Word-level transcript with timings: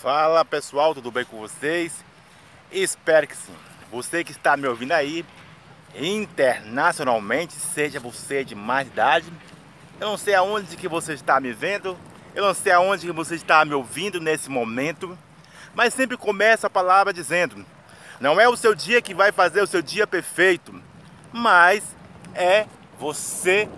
Fala 0.00 0.44
pessoal, 0.44 0.94
tudo 0.94 1.10
bem 1.10 1.24
com 1.24 1.38
vocês? 1.38 2.04
Espero 2.70 3.26
que 3.26 3.36
sim. 3.36 3.52
Você 3.90 4.22
que 4.22 4.30
está 4.30 4.56
me 4.56 4.68
ouvindo 4.68 4.92
aí 4.92 5.26
internacionalmente, 5.92 7.54
seja 7.54 7.98
você 7.98 8.44
de 8.44 8.54
mais 8.54 8.86
idade, 8.86 9.26
eu 9.98 10.06
não 10.06 10.16
sei 10.16 10.36
aonde 10.36 10.76
que 10.76 10.86
você 10.86 11.14
está 11.14 11.40
me 11.40 11.52
vendo, 11.52 11.98
eu 12.32 12.44
não 12.44 12.54
sei 12.54 12.70
aonde 12.70 13.08
que 13.08 13.12
você 13.12 13.34
está 13.34 13.64
me 13.64 13.74
ouvindo 13.74 14.20
nesse 14.20 14.48
momento, 14.48 15.18
mas 15.74 15.94
sempre 15.94 16.16
começa 16.16 16.68
a 16.68 16.70
palavra 16.70 17.12
dizendo: 17.12 17.66
não 18.20 18.40
é 18.40 18.48
o 18.48 18.56
seu 18.56 18.76
dia 18.76 19.02
que 19.02 19.12
vai 19.12 19.32
fazer 19.32 19.62
o 19.62 19.66
seu 19.66 19.82
dia 19.82 20.06
perfeito, 20.06 20.80
mas 21.32 21.82
é 22.36 22.68
você 23.00 23.68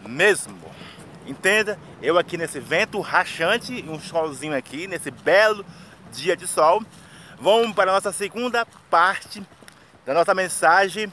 mesmo. 0.00 0.58
Entenda? 1.30 1.78
Eu 2.02 2.18
aqui 2.18 2.36
nesse 2.36 2.58
vento 2.58 3.00
rachante, 3.00 3.84
um 3.88 4.00
solzinho 4.00 4.52
aqui, 4.52 4.88
nesse 4.88 5.12
belo 5.12 5.64
dia 6.12 6.36
de 6.36 6.44
sol. 6.44 6.82
Vamos 7.38 7.72
para 7.72 7.88
a 7.88 7.94
nossa 7.94 8.10
segunda 8.10 8.66
parte 8.90 9.40
da 10.04 10.12
nossa 10.12 10.34
mensagem, 10.34 11.10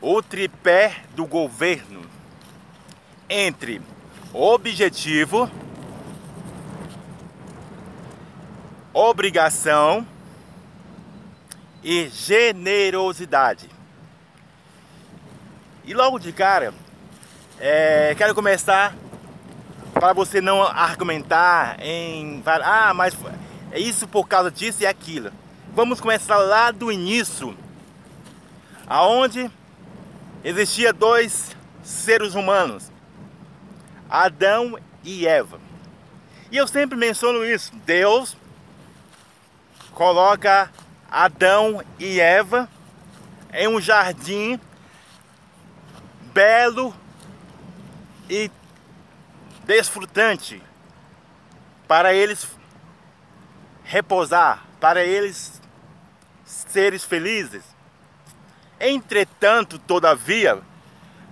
o 0.00 0.22
tripé 0.22 1.02
do 1.16 1.26
governo. 1.26 2.08
Entre 3.28 3.82
objetivo, 4.32 5.50
obrigação 8.94 10.06
e 11.82 12.08
generosidade. 12.10 13.68
E 15.84 15.92
logo 15.92 16.20
de 16.20 16.32
cara, 16.32 16.72
é, 17.58 18.14
quero 18.16 18.36
começar 18.36 18.94
para 20.02 20.14
você 20.14 20.40
não 20.40 20.60
argumentar 20.64 21.76
em 21.80 22.42
ah, 22.44 22.92
mas 22.92 23.16
é 23.70 23.78
isso 23.78 24.08
por 24.08 24.26
causa 24.26 24.50
disso 24.50 24.82
e 24.82 24.86
aquilo. 24.86 25.30
Vamos 25.76 26.00
começar 26.00 26.38
lá 26.38 26.72
do 26.72 26.90
início, 26.90 27.56
aonde 28.84 29.48
existia 30.42 30.92
dois 30.92 31.56
seres 31.84 32.34
humanos, 32.34 32.90
Adão 34.10 34.76
e 35.04 35.24
Eva. 35.24 35.60
E 36.50 36.56
eu 36.56 36.66
sempre 36.66 36.98
menciono 36.98 37.44
isso. 37.44 37.70
Deus 37.86 38.36
coloca 39.92 40.68
Adão 41.08 41.80
e 42.00 42.18
Eva 42.18 42.68
em 43.52 43.68
um 43.68 43.80
jardim 43.80 44.58
belo 46.34 46.92
e 48.28 48.50
desfrutante 49.64 50.62
para 51.86 52.12
eles 52.14 52.48
repousar, 53.84 54.64
para 54.80 55.04
eles 55.04 55.60
seres 56.44 57.04
felizes. 57.04 57.62
Entretanto, 58.80 59.78
todavia, 59.78 60.60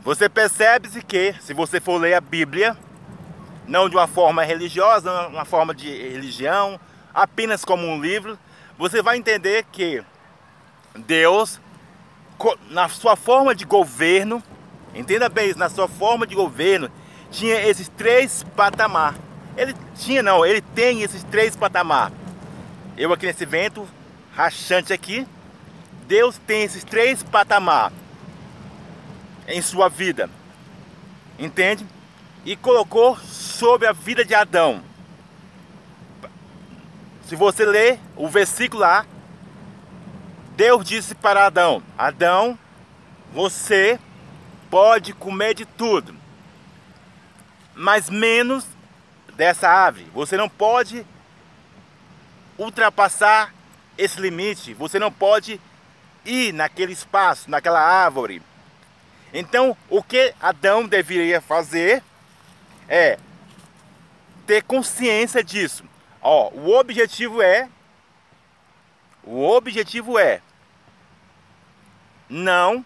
você 0.03 0.28
percebe-se 0.28 1.03
que, 1.03 1.34
se 1.41 1.53
você 1.53 1.81
for 1.81 1.98
ler 1.98 2.14
a 2.14 2.20
Bíblia, 2.20 2.77
não 3.67 3.89
de 3.89 3.97
uma 3.97 4.06
forma 4.06 4.42
religiosa, 4.42 5.28
uma 5.28 5.45
forma 5.45 5.75
de 5.75 5.89
religião, 5.89 6.78
apenas 7.14 7.64
como 7.64 7.86
um 7.86 8.01
livro, 8.01 8.39
você 8.78 9.03
vai 9.03 9.17
entender 9.17 9.64
que 9.70 10.03
Deus, 10.95 11.61
na 12.70 12.89
sua 12.89 13.17
forma 13.17 13.55
de 13.55 13.64
governo, 13.64 14.42
entenda 14.95 15.28
bem 15.28 15.51
isso, 15.51 15.58
na 15.58 15.69
sua 15.69 15.89
forma 15.89 16.27
de 16.27 16.34
governo, 16.34 16.91
tinha 17.31 17.61
esses 17.62 17.89
três 17.89 18.45
patamar. 18.56 19.14
Ele 19.56 19.75
tinha 19.97 20.23
não, 20.23 20.45
ele 20.45 20.61
tem 20.61 21.03
esses 21.03 21.23
três 21.25 21.56
patamar. 21.56 22.12
Eu 22.97 23.12
aqui 23.12 23.27
nesse 23.27 23.47
vento 23.47 23.86
rachante 24.34 24.92
aqui, 24.92 25.27
Deus 26.06 26.39
tem 26.47 26.62
esses 26.62 26.84
três 26.84 27.23
patamar 27.23 27.92
em 29.46 29.61
sua 29.63 29.89
vida. 29.89 30.29
Entende? 31.39 31.86
E 32.45 32.57
colocou 32.57 33.17
sobre 33.18 33.86
a 33.86 33.92
vida 33.92 34.24
de 34.24 34.35
Adão. 34.35 34.83
Se 37.27 37.36
você 37.36 37.64
ler 37.64 37.98
o 38.17 38.29
versículo 38.29 38.83
lá, 38.83 39.07
Deus 40.57 40.85
disse 40.85 41.14
para 41.14 41.47
Adão: 41.47 41.83
Adão, 41.97 42.58
você 43.33 43.98
pode 44.68 45.12
comer 45.12 45.55
de 45.55 45.64
tudo, 45.64 46.14
mas 47.75 48.11
menos 48.11 48.67
dessa 49.35 49.69
árvore. 49.69 50.07
Você 50.13 50.36
não 50.36 50.48
pode 50.48 51.07
ultrapassar 52.58 53.55
esse 53.97 54.20
limite. 54.20 54.75
Você 54.75 54.98
não 54.98 55.11
pode 55.11 55.61
ir 56.25 56.53
naquele 56.53 56.92
espaço, 56.92 57.51
naquela 57.51 57.80
árvore. 57.80 58.42
Então, 59.33 59.77
o 59.89 60.03
que 60.03 60.35
Adão 60.41 60.86
deveria 60.86 61.41
fazer 61.41 62.03
é 62.89 63.19
ter 64.47 64.63
consciência 64.63 65.42
disso. 65.45 65.85
Ó, 66.20 66.51
o 66.51 66.77
objetivo 66.77 67.41
é 67.41 67.69
o 69.23 69.48
objetivo 69.48 70.19
é 70.19 70.41
não 72.29 72.85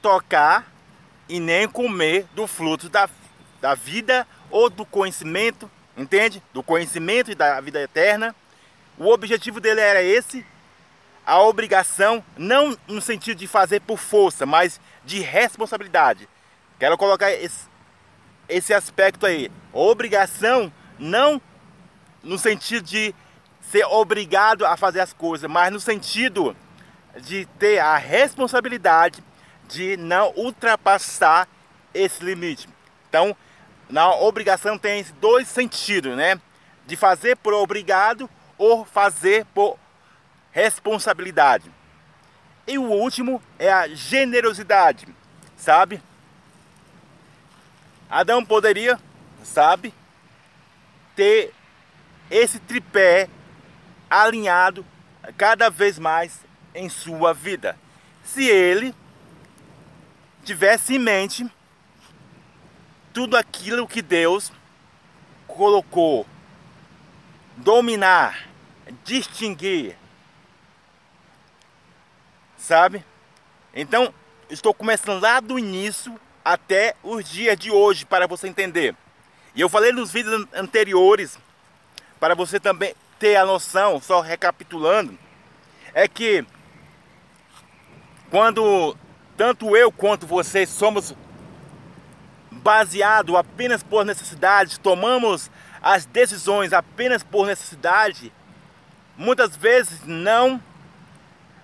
tocar 0.00 0.66
e 1.28 1.38
nem 1.38 1.68
comer 1.68 2.26
do 2.34 2.46
fruto 2.46 2.88
da, 2.88 3.08
da 3.64 3.74
vida 3.74 4.28
ou 4.50 4.68
do 4.68 4.84
conhecimento, 4.84 5.70
entende? 5.96 6.42
Do 6.52 6.62
conhecimento 6.62 7.30
e 7.30 7.34
da 7.34 7.58
vida 7.62 7.80
eterna. 7.80 8.36
O 8.98 9.08
objetivo 9.08 9.58
dele 9.58 9.80
era 9.80 10.02
esse, 10.02 10.44
a 11.24 11.40
obrigação, 11.40 12.22
não 12.36 12.76
no 12.86 13.00
sentido 13.00 13.38
de 13.38 13.46
fazer 13.46 13.80
por 13.80 13.96
força, 13.96 14.44
mas 14.44 14.78
de 15.02 15.20
responsabilidade. 15.20 16.28
Quero 16.78 16.98
colocar 16.98 17.32
esse, 17.32 17.66
esse 18.50 18.74
aspecto 18.74 19.24
aí. 19.24 19.50
Obrigação 19.72 20.70
não 20.98 21.40
no 22.22 22.38
sentido 22.38 22.84
de 22.84 23.14
ser 23.62 23.86
obrigado 23.86 24.66
a 24.66 24.76
fazer 24.76 25.00
as 25.00 25.14
coisas, 25.14 25.50
mas 25.50 25.72
no 25.72 25.80
sentido 25.80 26.54
de 27.22 27.46
ter 27.58 27.78
a 27.78 27.96
responsabilidade 27.96 29.24
de 29.66 29.96
não 29.96 30.34
ultrapassar 30.36 31.48
esse 31.94 32.22
limite. 32.22 32.68
Então, 33.08 33.34
na 33.88 34.14
obrigação 34.14 34.78
tem 34.78 35.04
dois 35.20 35.48
sentidos, 35.48 36.16
né? 36.16 36.40
De 36.86 36.96
fazer 36.96 37.36
por 37.36 37.52
obrigado 37.54 38.28
ou 38.56 38.84
fazer 38.84 39.44
por 39.46 39.78
responsabilidade. 40.52 41.70
E 42.66 42.78
o 42.78 42.84
último 42.84 43.42
é 43.58 43.70
a 43.70 43.88
generosidade, 43.88 45.06
sabe? 45.56 46.02
Adão 48.08 48.44
poderia, 48.44 48.98
sabe, 49.42 49.92
ter 51.16 51.52
esse 52.30 52.58
tripé 52.58 53.28
alinhado 54.08 54.84
cada 55.36 55.68
vez 55.68 55.98
mais 55.98 56.40
em 56.74 56.88
sua 56.88 57.34
vida. 57.34 57.76
Se 58.24 58.48
ele 58.48 58.94
tivesse 60.44 60.94
em 60.94 60.98
mente 60.98 61.50
tudo 63.14 63.36
aquilo 63.36 63.86
que 63.86 64.02
Deus 64.02 64.50
colocou, 65.46 66.26
dominar, 67.56 68.48
distinguir, 69.04 69.96
sabe? 72.58 73.04
Então, 73.72 74.12
estou 74.50 74.74
começando 74.74 75.22
lá 75.22 75.38
do 75.38 75.56
início 75.56 76.20
até 76.44 76.96
os 77.04 77.30
dias 77.30 77.56
de 77.56 77.70
hoje 77.70 78.04
para 78.04 78.26
você 78.26 78.48
entender. 78.48 78.96
E 79.54 79.60
eu 79.60 79.68
falei 79.68 79.92
nos 79.92 80.10
vídeos 80.10 80.46
anteriores 80.52 81.38
para 82.18 82.34
você 82.34 82.58
também 82.58 82.96
ter 83.20 83.36
a 83.36 83.46
noção, 83.46 84.00
só 84.00 84.20
recapitulando, 84.20 85.16
é 85.94 86.08
que 86.08 86.44
quando 88.28 88.96
tanto 89.36 89.76
eu 89.76 89.92
quanto 89.92 90.26
você 90.26 90.66
somos 90.66 91.14
baseado 92.64 93.36
apenas 93.36 93.82
por 93.82 94.06
necessidade, 94.06 94.80
tomamos 94.80 95.50
as 95.82 96.06
decisões 96.06 96.72
apenas 96.72 97.22
por 97.22 97.46
necessidade, 97.46 98.32
muitas 99.18 99.54
vezes 99.54 100.00
não 100.06 100.60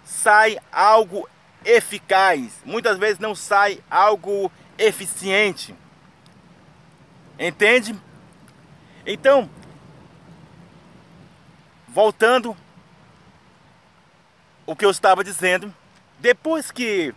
sai 0.04 0.58
algo 0.70 1.26
eficaz, 1.64 2.60
muitas 2.66 2.98
vezes 2.98 3.18
não 3.18 3.34
sai 3.34 3.82
algo 3.90 4.52
eficiente. 4.76 5.74
Entende? 7.38 7.98
Então, 9.06 9.48
voltando 11.88 12.54
o 14.66 14.76
que 14.76 14.84
eu 14.84 14.90
estava 14.90 15.24
dizendo, 15.24 15.74
depois 16.18 16.70
que 16.70 17.14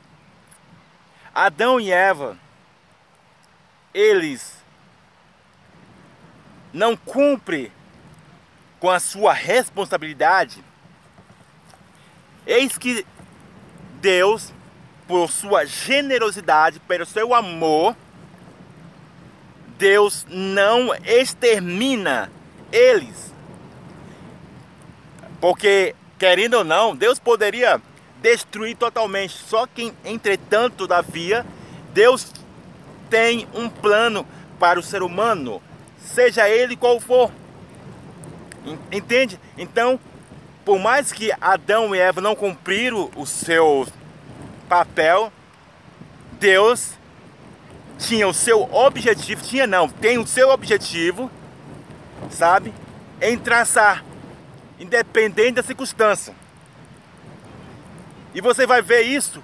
Adão 1.35 1.81
e 1.81 1.91
Eva 1.91 2.37
eles 3.93 4.57
não 6.73 6.97
cumprem 6.97 7.71
com 8.79 8.89
a 8.89 8.99
sua 8.99 9.31
responsabilidade, 9.31 10.63
eis 12.45 12.77
que 12.77 13.05
Deus, 14.01 14.51
por 15.07 15.31
sua 15.31 15.65
generosidade, 15.65 16.79
pelo 16.81 17.05
seu 17.05 17.33
amor, 17.33 17.95
Deus 19.77 20.25
não 20.29 20.93
extermina 20.95 22.31
eles. 22.71 23.33
Porque, 25.39 25.95
querendo 26.17 26.55
ou 26.55 26.63
não, 26.63 26.95
Deus 26.95 27.19
poderia 27.19 27.81
destruir 28.21 28.75
totalmente. 28.75 29.33
Só 29.33 29.67
que, 29.67 29.93
entretanto, 30.05 30.75
todavia, 30.75 31.45
Deus 31.93 32.31
tem 33.09 33.47
um 33.53 33.69
plano 33.69 34.25
para 34.59 34.79
o 34.79 34.83
ser 34.83 35.03
humano, 35.03 35.61
seja 35.99 36.49
ele 36.49 36.75
qual 36.75 36.99
for. 36.99 37.31
Entende? 38.91 39.39
Então, 39.57 39.99
por 40.63 40.79
mais 40.79 41.11
que 41.11 41.31
Adão 41.41 41.93
e 41.93 41.99
Eva 41.99 42.21
não 42.21 42.35
cumpriram 42.35 43.11
o 43.15 43.25
seu 43.25 43.85
papel, 44.69 45.31
Deus 46.39 46.93
tinha 47.97 48.27
o 48.27 48.33
seu 48.33 48.63
objetivo, 48.73 49.43
tinha 49.43 49.67
não, 49.67 49.87
tem 49.87 50.17
o 50.17 50.27
seu 50.27 50.49
objetivo, 50.49 51.29
sabe? 52.29 52.73
Em 53.21 53.37
traçar, 53.37 54.03
independente 54.79 55.53
da 55.53 55.63
circunstância. 55.63 56.33
E 58.33 58.41
você 58.41 58.65
vai 58.65 58.81
ver 58.81 59.01
isso 59.01 59.43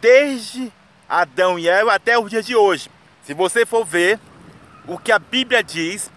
desde 0.00 0.72
Adão 1.10 1.58
e 1.58 1.68
Eva 1.68 1.92
até 1.92 2.16
os 2.16 2.30
dias 2.30 2.46
de 2.46 2.54
hoje. 2.54 2.88
Se 3.24 3.34
você 3.34 3.66
for 3.66 3.84
ver, 3.84 4.20
o 4.86 4.96
que 4.96 5.10
a 5.10 5.18
Bíblia 5.18 5.62
diz 5.62 6.08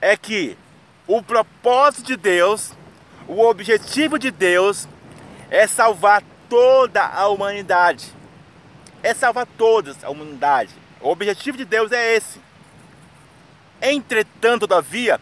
é 0.00 0.16
que 0.16 0.56
o 1.06 1.22
propósito 1.22 2.06
de 2.06 2.16
Deus, 2.16 2.72
o 3.26 3.44
objetivo 3.44 4.18
de 4.18 4.30
Deus 4.30 4.88
é 5.50 5.66
salvar 5.66 6.22
toda 6.48 7.04
a 7.04 7.28
humanidade. 7.28 8.12
É 9.02 9.12
salvar 9.12 9.46
toda 9.58 9.94
a 10.02 10.10
humanidade. 10.10 10.70
O 11.00 11.10
objetivo 11.10 11.58
de 11.58 11.66
Deus 11.66 11.92
é 11.92 12.16
esse. 12.16 12.40
Entretanto, 13.80 14.66
todavia, 14.66 15.20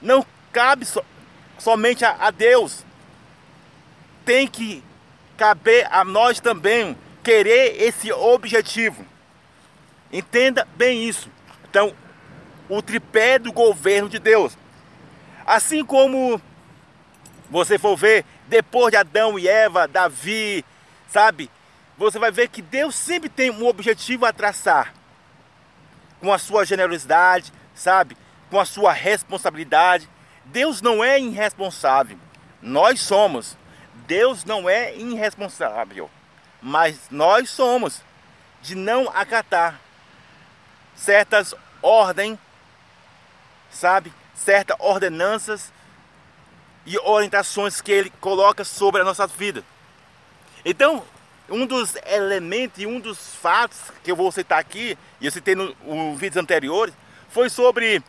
não 0.00 0.24
cabe 0.52 0.84
so, 0.84 1.02
somente 1.58 2.04
a, 2.04 2.14
a 2.20 2.30
Deus. 2.30 2.84
Tem 4.24 4.46
que 4.46 4.84
caber 5.36 5.88
a 5.90 6.04
nós 6.04 6.38
também 6.38 6.96
querer 7.24 7.82
esse 7.82 8.12
objetivo. 8.12 9.04
Entenda 10.12 10.68
bem 10.76 11.08
isso. 11.08 11.28
Então, 11.68 11.92
o 12.68 12.80
tripé 12.80 13.38
do 13.38 13.52
governo 13.52 14.08
de 14.08 14.18
Deus. 14.18 14.56
Assim 15.44 15.84
como 15.84 16.40
você 17.50 17.78
for 17.78 17.96
ver 17.96 18.24
depois 18.46 18.90
de 18.90 18.96
Adão 18.96 19.38
e 19.38 19.48
Eva, 19.48 19.88
Davi, 19.88 20.64
sabe? 21.08 21.50
Você 21.96 22.18
vai 22.18 22.30
ver 22.30 22.48
que 22.48 22.62
Deus 22.62 22.94
sempre 22.94 23.28
tem 23.28 23.50
um 23.50 23.66
objetivo 23.66 24.26
a 24.26 24.32
traçar. 24.32 24.94
Com 26.20 26.32
a 26.32 26.38
sua 26.38 26.64
generosidade, 26.64 27.52
sabe? 27.74 28.16
Com 28.50 28.60
a 28.60 28.64
sua 28.64 28.92
responsabilidade. 28.92 30.08
Deus 30.44 30.82
não 30.82 31.02
é 31.02 31.18
irresponsável. 31.18 32.18
Nós 32.60 33.00
somos. 33.00 33.56
Deus 34.06 34.44
não 34.44 34.68
é 34.68 34.96
irresponsável. 34.96 36.10
Mas 36.66 36.98
nós 37.10 37.50
somos 37.50 38.00
de 38.62 38.74
não 38.74 39.06
acatar 39.10 39.78
certas 40.96 41.54
ordens, 41.82 42.38
sabe? 43.70 44.10
Certas 44.34 44.74
ordenanças 44.80 45.70
e 46.86 46.96
orientações 47.00 47.82
que 47.82 47.92
ele 47.92 48.10
coloca 48.18 48.64
sobre 48.64 49.02
a 49.02 49.04
nossa 49.04 49.26
vida. 49.26 49.62
Então, 50.64 51.04
um 51.50 51.66
dos 51.66 51.96
elementos 51.96 52.82
e 52.82 52.86
um 52.86 52.98
dos 52.98 53.34
fatos 53.34 53.78
que 54.02 54.10
eu 54.10 54.16
vou 54.16 54.32
citar 54.32 54.58
aqui, 54.58 54.96
e 55.20 55.26
eu 55.26 55.30
citei 55.30 55.54
nos 55.54 55.76
no 55.84 56.16
vídeos 56.16 56.42
anteriores, 56.42 56.94
foi 57.28 57.50
sobre 57.50 58.02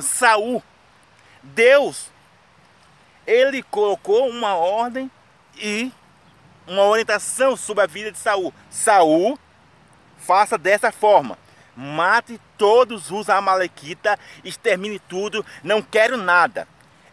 Saul. 0.00 0.62
Deus, 1.42 2.06
ele 3.26 3.62
colocou 3.62 4.26
uma 4.30 4.54
ordem 4.54 5.10
e 5.54 5.92
uma 6.66 6.84
orientação 6.84 7.56
sobre 7.56 7.84
a 7.84 7.86
vida 7.86 8.12
de 8.12 8.18
Saul. 8.18 8.52
Saul, 8.70 9.38
faça 10.18 10.56
dessa 10.56 10.92
forma. 10.92 11.38
Mate 11.76 12.40
todos 12.58 13.10
os 13.10 13.30
amalequitas, 13.30 14.18
extermine 14.44 14.98
tudo, 14.98 15.44
não 15.62 15.80
quero 15.82 16.16
nada. 16.16 16.68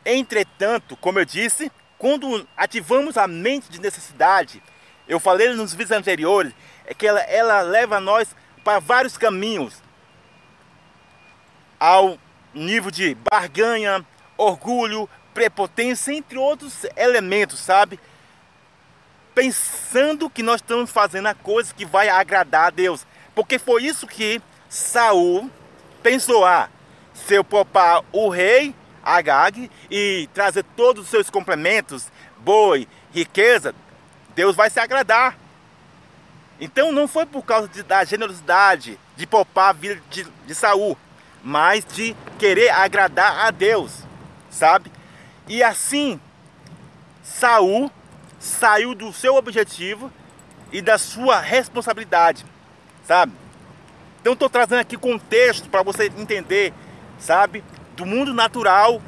Entretanto, 0.06 0.98
como 0.98 1.20
eu 1.20 1.26
disse, 1.26 1.72
quando 1.98 2.48
ativamos 2.56 3.18
a 3.18 3.28
mente 3.28 3.70
de 3.70 3.80
necessidade, 3.80 4.62
eu 5.08 5.20
falei 5.20 5.54
nos 5.54 5.74
vídeos 5.74 5.98
anteriores, 5.98 6.54
é 6.86 6.94
que 6.94 7.08
ela, 7.08 7.22
ela 7.22 7.62
leva 7.62 8.00
nós 8.00 8.36
para 8.64 8.80
vários 8.80 9.18
caminhos. 9.18 9.82
Ao 11.80 12.18
nível 12.54 12.92
de 12.92 13.16
barganha, 13.32 14.06
orgulho, 14.38 15.10
prepotência, 15.34 16.14
entre 16.14 16.38
outros 16.38 16.86
elementos, 16.96 17.60
sabe? 17.60 18.00
Pensando 19.40 20.30
que 20.30 20.44
nós 20.44 20.58
estamos 20.58 20.92
fazendo 20.92 21.28
a 21.28 21.34
coisa 21.34 21.74
que 21.74 21.86
vai 21.86 22.10
agradar 22.10 22.68
a 22.68 22.70
Deus. 22.70 23.08
Porque 23.34 23.58
foi 23.58 23.86
isso 23.86 24.06
que 24.06 24.42
Saul 24.68 25.50
pensou: 26.04 26.44
ah, 26.44 26.70
se 27.14 27.36
eu 27.36 27.44
poupar 27.46 28.04
o 28.12 28.28
rei 28.28 28.76
Agag 29.02 29.72
e 29.90 30.28
trazer 30.34 30.66
todos 30.76 31.06
os 31.06 31.10
seus 31.10 31.30
complementos, 31.30 32.12
boi, 32.40 32.86
riqueza, 33.14 33.74
Deus 34.36 34.58
vai 34.58 34.70
se 34.70 34.78
agradar. 34.82 35.38
Então 36.60 36.92
não 36.92 37.08
foi 37.08 37.26
por 37.26 37.46
causa 37.46 37.70
de, 37.70 37.82
da 37.82 38.04
generosidade 38.04 39.00
de 39.16 39.26
poupar 39.26 39.70
a 39.70 39.74
vida 39.74 40.02
de, 40.10 40.28
de 40.46 40.54
Saul, 40.54 40.98
mas 41.42 41.86
de 41.86 42.14
querer 42.38 42.72
agradar 42.72 43.46
a 43.46 43.52
Deus, 43.52 44.04
sabe? 44.50 44.92
E 45.48 45.64
assim 45.64 46.20
Saul 47.24 47.90
saiu 48.40 48.96
do 48.96 49.12
seu 49.12 49.36
objetivo 49.36 50.12
e 50.72 50.82
da 50.82 50.98
sua 50.98 51.40
responsabilidade, 51.40 52.46
sabe? 53.06 53.34
Então 54.22 54.34
estou 54.34 54.50
trazendo 54.50 54.80
aqui 54.80 54.98
contexto 54.98 55.70
para 55.70 55.84
você 55.84 56.06
entender, 56.18 56.74
sabe? 57.20 57.64
Do 57.96 58.06
mundo 58.06 58.34
natural 58.34 59.02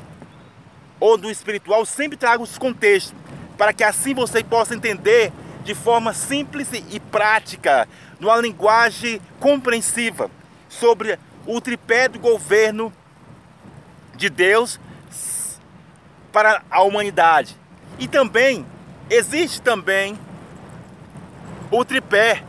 ou 1.00 1.18
do 1.18 1.32
espiritual, 1.32 1.86
sempre 1.86 2.18
trago 2.18 2.44
os 2.44 2.58
contextos, 2.58 3.16
para 3.58 3.74
que 3.74 3.84
assim 3.84 4.14
você 4.14 4.44
possa 4.44 4.76
entender 4.76 5.32
de 5.64 5.74
forma 5.76 6.14
simples 6.14 6.70
e 6.74 7.00
prática, 7.00 7.88
numa 8.20 8.38
linguagem 8.38 9.22
compreensiva, 9.40 10.30
sobre 10.68 11.18
o 11.46 11.60
tripé 11.60 12.08
do 12.08 12.20
governo 12.20 12.94
de 14.16 14.30
Deus 14.30 14.80
para 16.32 16.64
a 16.70 16.82
humanidade. 16.82 17.58
E 18.00 18.08
também 18.08 18.66
existe 19.12 19.62
também 19.62 20.18
o 21.70 21.84
tripé 21.84 22.42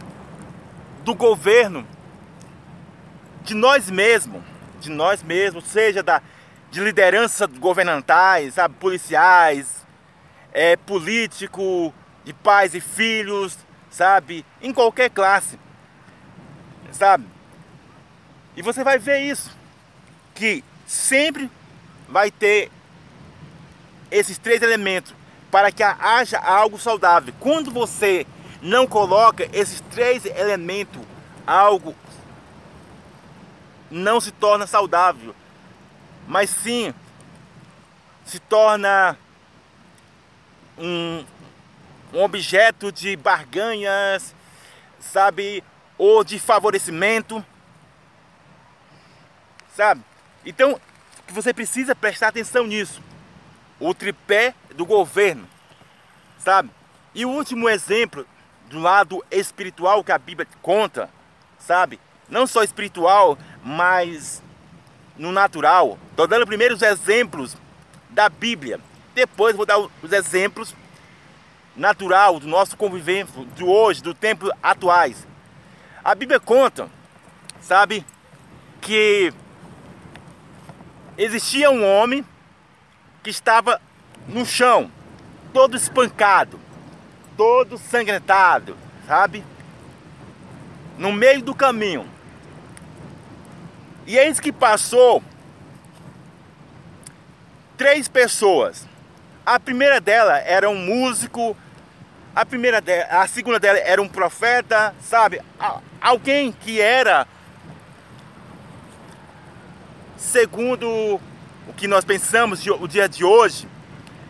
do 1.03 1.13
governo 1.13 1.85
de 3.43 3.53
nós 3.53 3.91
mesmos, 3.91 4.41
de 4.81 4.89
nós 4.89 5.25
mesmos, 5.25 5.65
seja 5.65 6.05
da, 6.05 6.23
de 6.71 6.81
liderança 6.81 7.49
governamentais, 7.49 8.55
sabe, 8.55 8.77
policiais, 8.77 9.85
é, 10.53 10.77
político, 10.77 11.93
de 12.25 12.33
pais 12.33 12.77
e 12.77 12.81
filhos, 12.81 13.59
sabe, 13.91 14.47
em 14.61 14.73
qualquer 14.73 15.11
classe, 15.11 15.59
sabe. 16.93 17.27
E 18.57 18.63
você 18.63 18.85
vai 18.85 18.99
ver 18.99 19.19
isso, 19.19 19.51
que 20.33 20.63
sempre 20.87 21.51
vai 22.09 22.31
ter 22.31 22.71
esses 24.13 24.39
três 24.39 24.63
elementos 24.63 25.22
para 25.53 25.71
que 25.71 25.83
haja 25.83 26.39
algo 26.39 26.79
saudável. 26.79 27.35
Quando 27.39 27.71
você 27.71 28.27
não 28.63 28.87
coloca 28.87 29.47
esses 29.53 29.83
três 29.83 30.25
elementos, 30.25 31.03
algo 31.47 31.95
não 33.91 34.19
se 34.19 34.33
torna 34.33 34.67
saudável, 34.67 35.35
mas 36.27 36.49
sim 36.49 36.95
se 38.25 38.39
torna 38.39 39.19
um, 40.79 41.23
um 42.15 42.23
objeto 42.23 42.91
de 42.91 43.15
barganhas, 43.15 44.35
sabe, 44.99 45.63
ou 45.99 46.25
de 46.25 46.39
favorecimento, 46.39 47.45
sabe? 49.77 50.03
Então, 50.47 50.81
você 51.29 51.53
precisa 51.53 51.95
prestar 51.95 52.29
atenção 52.29 52.67
nisso. 52.67 53.03
O 53.85 53.93
tripé 53.93 54.55
do 54.77 54.87
governo, 54.87 55.45
sabe? 56.39 56.71
E 57.13 57.27
o 57.27 57.31
último 57.31 57.69
exemplo 57.69 58.25
do 58.71 58.79
lado 58.79 59.25
espiritual 59.29 60.05
que 60.05 60.13
a 60.13 60.19
Bíblia 60.19 60.47
conta, 60.63 61.11
sabe? 61.59 61.99
Não 62.29 62.47
só 62.47 62.63
espiritual, 62.63 63.37
mas 63.61 64.41
no 65.19 65.33
natural. 65.33 65.99
Estou 66.11 66.29
dando 66.29 66.47
primeiro 66.47 66.77
os 66.77 66.83
exemplos 66.83 67.57
da 68.09 68.29
Bíblia. 68.29 68.79
Depois 69.17 69.57
vou 69.57 69.67
dar 69.67 69.79
os 69.79 70.13
exemplos 70.13 70.77
natural 71.75 72.39
do 72.39 72.47
nosso 72.47 72.77
convivência 72.77 73.45
de 73.57 73.65
hoje, 73.65 74.01
do 74.01 74.15
tempo 74.15 74.49
atuais. 74.63 75.27
A 76.05 76.15
Bíblia 76.15 76.39
conta, 76.39 76.89
sabe, 77.61 78.07
que 78.81 79.35
existia 81.19 81.69
um 81.69 81.85
homem 81.85 82.25
que 83.23 83.31
estava 83.31 83.81
no 84.29 84.45
chão, 84.45 84.91
todo 85.53 85.77
espancado, 85.77 86.59
todo 87.37 87.79
sangrentado, 87.79 88.77
sabe? 89.07 89.45
No 90.99 91.13
meio 91.13 91.43
do 91.43 91.55
caminho. 91.55 92.07
E 94.07 94.19
eis 94.19 94.41
que 94.41 94.53
passou 94.53 95.23
três 97.77 98.09
pessoas. 98.09 98.87
A 99.45 99.59
primeira 99.59 100.01
dela 100.01 100.39
era 100.39 100.69
um 100.69 100.77
músico, 100.77 101.57
a 102.35 102.45
primeira 102.45 102.81
dela, 102.81 103.07
a 103.11 103.27
segunda 103.27 103.59
dela 103.59 103.79
era 103.79 104.01
um 104.01 104.09
profeta, 104.09 104.95
sabe? 105.01 105.41
Alguém 106.01 106.53
que 106.53 106.81
era 106.81 107.27
segundo 110.17 111.21
o 111.67 111.73
que 111.73 111.87
nós 111.87 112.05
pensamos 112.05 112.65
o 112.67 112.89
dia 112.89 113.09
de 113.09 113.25
hoje, 113.25 113.69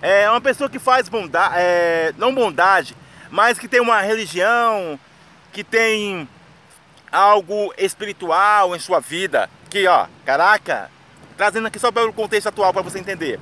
é 0.00 0.28
uma 0.28 0.40
pessoa 0.40 0.68
que 0.68 0.78
faz 0.78 1.08
bondade, 1.08 1.54
é, 1.56 2.12
não 2.18 2.34
bondade, 2.34 2.96
mas 3.30 3.58
que 3.58 3.68
tem 3.68 3.80
uma 3.80 4.00
religião, 4.00 4.98
que 5.52 5.62
tem 5.62 6.28
algo 7.10 7.72
espiritual 7.78 8.74
em 8.74 8.78
sua 8.78 9.00
vida. 9.00 9.48
Que 9.70 9.86
ó, 9.86 10.06
caraca, 10.24 10.90
trazendo 11.36 11.68
aqui 11.68 11.78
só 11.78 11.92
pelo 11.92 12.12
contexto 12.12 12.48
atual 12.48 12.72
para 12.72 12.82
você 12.82 12.98
entender. 12.98 13.38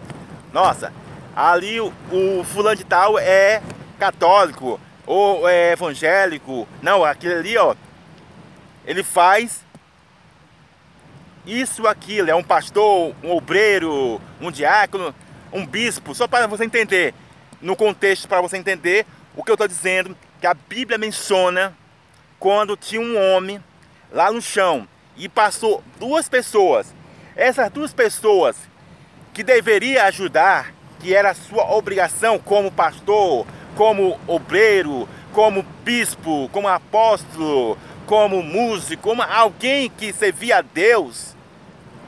Nossa, 0.53 0.93
ali 1.35 1.81
o, 1.81 1.93
o, 2.11 2.45
fulano 2.45 2.77
de 2.77 2.85
tal 2.85 3.19
é 3.19 3.63
católico 3.99 4.81
ou 5.07 5.49
é 5.49 5.73
evangélico. 5.73 6.69
Não, 6.83 7.05
aquele 7.05 7.35
ali, 7.35 7.57
ó, 7.57 7.75
ele 8.85 9.03
faz 9.03 9.65
isso, 11.51 11.87
aquilo, 11.87 12.31
é 12.31 12.35
um 12.35 12.43
pastor, 12.43 13.15
um 13.23 13.33
obreiro, 13.33 14.21
um 14.41 14.51
diácono, 14.51 15.15
um 15.53 15.67
bispo, 15.67 16.15
só 16.15 16.29
para 16.29 16.47
você 16.47 16.65
entender, 16.65 17.13
no 17.61 17.75
contexto, 17.75 18.29
para 18.29 18.41
você 18.41 18.57
entender 18.57 19.05
o 19.35 19.43
que 19.43 19.51
eu 19.51 19.55
estou 19.55 19.67
dizendo, 19.67 20.17
que 20.41 20.47
a 20.47 20.55
Bíblia 20.55 20.97
menciona 20.97 21.77
quando 22.39 22.77
tinha 22.77 23.01
um 23.01 23.19
homem 23.19 23.63
lá 24.13 24.31
no 24.31 24.41
chão 24.41 24.87
e 25.17 25.29
passou 25.29 25.83
duas 25.99 26.29
pessoas. 26.29 26.95
Essas 27.37 27.71
duas 27.71 27.93
pessoas 27.93 28.57
que 29.33 29.43
deveria 29.43 30.05
ajudar, 30.05 30.73
que 31.01 31.15
era 31.15 31.35
sua 31.35 31.71
obrigação 31.73 32.39
como 32.39 32.71
pastor, 32.71 33.47
como 33.77 34.19
obreiro, 34.27 35.09
como 35.33 35.63
bispo, 35.85 36.49
como 36.53 36.69
apóstolo, 36.69 37.77
como 38.07 38.43
músico, 38.43 39.03
como 39.03 39.23
alguém 39.23 39.91
que 39.91 40.13
servia 40.13 40.59
a 40.59 40.63
Deus. 40.63 41.37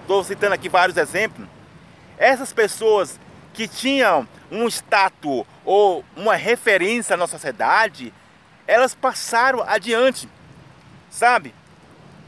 Estou 0.02 0.23
citando 0.23 0.54
aqui 0.54 0.68
vários 0.68 0.97
exemplos. 0.97 1.49
Essas 2.18 2.52
pessoas 2.52 3.18
que 3.54 3.66
tinham 3.66 4.28
um 4.50 4.66
status 4.68 5.44
ou 5.64 6.04
uma 6.16 6.35
referência 6.35 7.16
na 7.16 7.26
sociedade, 7.26 8.12
elas 8.66 8.94
passaram 8.94 9.62
adiante, 9.62 10.28
sabe? 11.11 11.54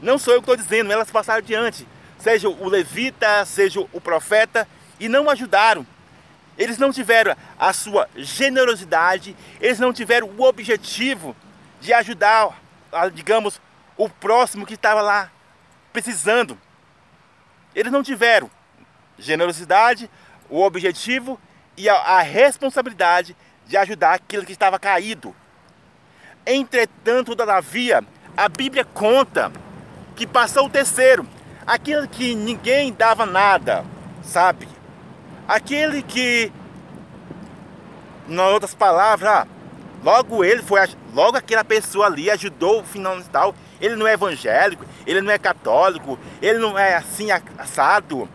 Não 0.01 0.17
sou 0.17 0.33
eu 0.33 0.41
que 0.41 0.51
estou 0.51 0.55
dizendo, 0.55 0.91
elas 0.91 1.11
passaram 1.11 1.39
adiante. 1.39 1.87
Seja 2.17 2.49
o 2.49 2.67
levita, 2.67 3.45
seja 3.45 3.79
o 3.79 4.01
profeta, 4.01 4.67
e 4.99 5.07
não 5.07 5.29
ajudaram. 5.29 5.85
Eles 6.57 6.77
não 6.77 6.91
tiveram 6.91 7.35
a 7.59 7.73
sua 7.73 8.07
generosidade, 8.15 9.35
eles 9.59 9.79
não 9.79 9.91
tiveram 9.91 10.29
o 10.29 10.43
objetivo 10.43 11.35
de 11.81 11.93
ajudar, 11.93 12.59
digamos, 13.13 13.59
o 13.97 14.09
próximo 14.09 14.65
que 14.65 14.75
estava 14.75 15.01
lá 15.01 15.29
precisando. 15.91 16.57
Eles 17.75 17.91
não 17.91 18.01
tiveram 18.01 18.49
generosidade, 19.19 20.09
o 20.49 20.61
objetivo 20.61 21.39
e 21.75 21.89
a, 21.89 21.95
a 21.95 22.21
responsabilidade 22.21 23.35
de 23.67 23.75
ajudar 23.77 24.13
aquele 24.13 24.45
que 24.45 24.51
estava 24.51 24.79
caído. 24.79 25.35
Entretanto, 26.45 27.35
todavia, 27.35 28.03
a 28.37 28.47
Bíblia 28.47 28.85
conta 28.85 29.51
que 30.15 30.25
passou 30.25 30.67
o 30.67 30.69
terceiro, 30.69 31.27
aquele 31.65 32.07
que 32.07 32.35
ninguém 32.35 32.93
dava 32.93 33.25
nada, 33.25 33.83
sabe? 34.23 34.67
Aquele 35.47 36.01
que, 36.01 36.51
em 38.29 38.39
outras 38.39 38.75
palavras, 38.75 39.47
logo 40.03 40.43
ele 40.43 40.61
foi, 40.61 40.79
logo 41.13 41.37
aquela 41.37 41.63
pessoa 41.63 42.05
ali 42.05 42.29
ajudou 42.29 42.81
o 42.81 42.85
final 42.85 43.21
tal. 43.31 43.55
Ele 43.81 43.95
não 43.95 44.07
é 44.07 44.13
evangélico, 44.13 44.85
ele 45.05 45.21
não 45.21 45.31
é 45.31 45.37
católico, 45.37 46.17
ele 46.41 46.59
não 46.59 46.77
é 46.77 46.95
assim 46.95 47.29
assado 47.31 48.29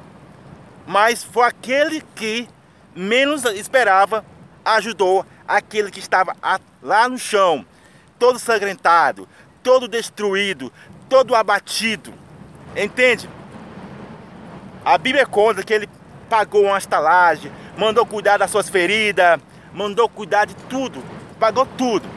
mas 0.91 1.23
foi 1.23 1.45
aquele 1.45 2.03
que 2.17 2.49
menos 2.97 3.45
esperava 3.45 4.25
ajudou 4.65 5.25
aquele 5.47 5.89
que 5.89 6.01
estava 6.01 6.35
lá 6.83 7.09
no 7.09 7.17
chão, 7.17 7.65
todo 8.19 8.41
sangrentado, 8.41 9.29
todo 9.63 9.87
destruído, 9.87 10.73
todo 11.09 11.37
abatido. 11.37 12.13
Entende? 12.77 13.31
A 14.85 14.99
Bíblia 14.99 15.25
conta 15.27 15.63
que 15.63 15.73
ele 15.73 15.89
pagou 16.29 16.65
uma 16.65 16.79
estalagem, 16.79 17.53
mandou 17.79 18.05
cuidar 18.05 18.39
das 18.39 18.51
suas 18.51 18.69
feridas, 18.69 19.41
mandou 19.73 20.09
cuidar 20.09 20.45
de 20.45 20.57
tudo, 20.69 21.05
pagou 21.39 21.67
tudo. 21.67 22.09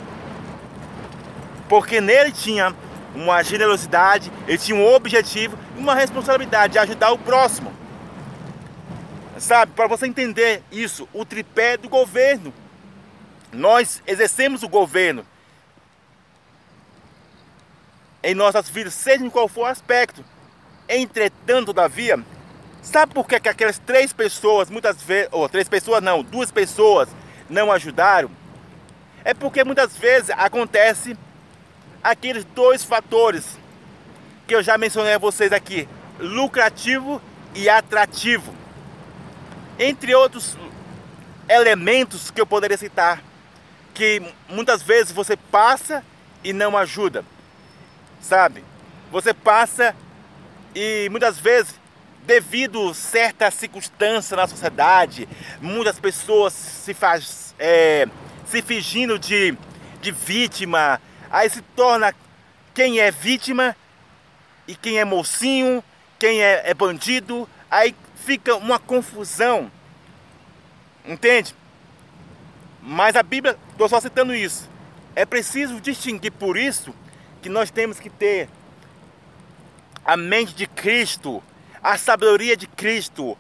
Porque 1.70 2.02
nele 2.02 2.32
tinha 2.32 2.76
uma 3.16 3.44
generosidade, 3.44 4.32
ele 4.48 4.58
tinha 4.58 4.78
um 4.78 4.94
objetivo 4.94 5.58
e 5.76 5.80
uma 5.80 5.96
responsabilidade 5.96 6.74
de 6.74 6.80
ajudar 6.80 7.12
o 7.12 7.18
próximo. 7.18 7.72
Sabe, 9.38 9.74
para 9.74 9.88
você 9.88 10.08
entender 10.08 10.64
isso, 10.72 11.08
o 11.14 11.26
tripé 11.26 11.78
do 11.78 11.90
governo. 11.90 12.54
Nós 13.52 14.02
exercemos 14.08 14.64
o 14.64 14.70
governo 14.70 15.26
em 18.24 18.34
nossas 18.34 18.70
vidas, 18.70 18.94
seja 18.94 19.24
em 19.24 19.30
qual 19.30 19.48
for 19.48 19.62
o 19.62 19.66
aspecto. 19.66 20.24
Entretanto, 20.88 21.68
todavia, 21.68 22.20
sabe 22.82 23.14
por 23.14 23.28
que, 23.28 23.40
que 23.40 23.50
aquelas 23.50 23.78
três 23.78 24.14
pessoas, 24.14 24.70
muitas 24.70 25.02
vezes, 25.02 25.30
ou 25.32 25.48
três 25.50 25.68
pessoas 25.68 26.02
não, 26.02 26.24
duas 26.24 26.52
pessoas 26.52 27.10
não 27.50 27.72
ajudaram? 27.72 28.32
É 29.26 29.34
porque 29.34 29.64
muitas 29.64 29.96
vezes 29.98 30.30
acontece 30.32 31.18
aqueles 32.04 32.44
dois 32.44 32.84
fatores 32.84 33.58
que 34.46 34.54
eu 34.54 34.62
já 34.62 34.78
mencionei 34.78 35.14
a 35.14 35.18
vocês 35.18 35.52
aqui, 35.52 35.88
lucrativo 36.20 37.22
e 37.56 37.70
atrativo 37.70 38.54
entre 39.80 40.14
outros 40.14 40.58
elementos 41.50 42.30
que 42.30 42.40
eu 42.40 42.46
poderia 42.46 42.78
citar, 42.78 43.24
que 43.94 44.22
muitas 44.50 44.82
vezes 44.82 45.12
você 45.12 45.36
passa 45.36 46.04
e 46.44 46.54
não 46.54 46.78
ajuda, 46.78 47.24
sabe? 48.22 48.64
Você 49.12 49.34
passa 49.34 49.96
e 50.76 51.08
muitas 51.10 51.40
vezes, 51.40 51.80
devido 52.26 52.90
a 52.90 52.94
certa 52.94 53.52
circunstância 53.52 54.36
na 54.36 54.48
sociedade, 54.48 55.28
muitas 55.62 56.00
pessoas 56.00 56.54
se 56.54 56.94
faz, 56.94 57.54
é, 57.60 58.08
se 58.46 58.62
fingindo 58.62 59.20
de, 59.20 59.56
de 60.02 60.12
vítima, 60.12 61.00
aí 61.34 61.50
se 61.50 61.64
torna 61.76 62.14
quem 62.76 63.00
é 63.00 63.10
vítima 63.10 63.76
e 64.68 64.76
quem 64.76 65.00
é 65.00 65.04
mocinho, 65.04 65.84
quem 66.20 66.44
é, 66.44 66.70
é 66.70 66.74
bandido, 66.76 67.50
aí 67.72 67.96
fica 68.18 68.56
uma 68.56 68.78
confusão. 68.78 69.72
Entende? 71.04 71.56
Mas 72.80 73.16
a 73.16 73.24
Bíblia, 73.24 73.58
estou 73.72 73.90
só 73.90 74.00
citando 74.00 74.36
isso. 74.36 74.70
É 75.16 75.26
preciso 75.26 75.82
distinguir 75.82 76.32
por 76.32 76.56
isso 76.56 76.94
que 77.42 77.50
nós 77.50 77.72
temos 77.72 78.00
que 78.00 78.12
ter 78.12 78.48
a 80.06 80.16
mente 80.16 80.54
de 80.54 80.68
Cristo, 80.68 81.42
a 81.82 81.98
sabedoria 81.98 82.56
de 82.56 82.68
Cristo. 82.68 83.36